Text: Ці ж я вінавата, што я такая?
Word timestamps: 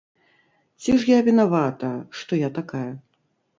Ці 0.81 0.95
ж 1.03 1.09
я 1.09 1.19
вінавата, 1.27 1.93
што 2.23 2.43
я 2.47 2.53
такая? 2.59 2.85